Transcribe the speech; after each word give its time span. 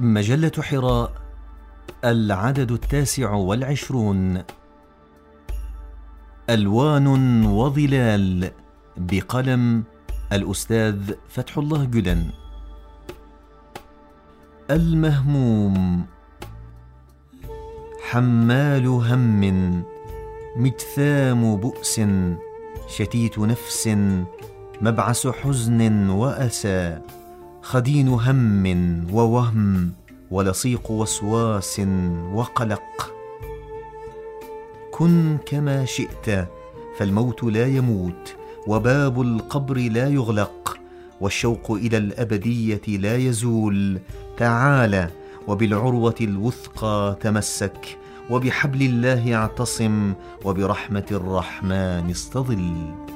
مجلة 0.00 0.52
حراء 0.60 1.12
العدد 2.04 2.72
التاسع 2.72 3.32
والعشرون. 3.32 4.42
ألوان 6.50 7.46
وظلال 7.46 8.50
بقلم 8.96 9.84
الأستاذ 10.32 11.12
فتح 11.28 11.58
الله 11.58 11.84
جدن. 11.84 12.30
المهموم 14.70 16.06
حمال 18.10 18.86
هم 18.86 19.84
مجثام 20.56 21.56
بؤس 21.56 22.00
شتيت 22.88 23.38
نفس 23.38 23.88
مبعث 24.82 25.26
حزن 25.26 26.08
وأسى. 26.08 27.00
خدين 27.68 28.08
هم 28.08 28.66
ووهم 29.12 29.92
ولصيق 30.30 30.90
وسواس 30.90 31.80
وقلق. 32.34 33.14
كن 34.92 35.38
كما 35.46 35.84
شئت 35.84 36.48
فالموت 36.98 37.44
لا 37.44 37.66
يموت 37.66 38.36
وباب 38.66 39.20
القبر 39.20 39.76
لا 39.76 40.08
يغلق 40.08 40.78
والشوق 41.20 41.70
إلى 41.70 41.96
الأبدية 41.96 42.98
لا 42.98 43.16
يزول. 43.16 43.98
تعال 44.36 45.10
وبالعروة 45.48 46.16
الوثقى 46.20 47.16
تمسك 47.20 47.98
وبحبل 48.30 48.82
الله 48.82 49.34
اعتصم 49.34 50.12
وبرحمة 50.44 51.06
الرحمن 51.10 52.10
استظل. 52.10 53.07